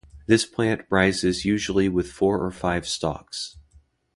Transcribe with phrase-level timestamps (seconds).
[0.25, 3.57] This plant rises usually with four or five stalks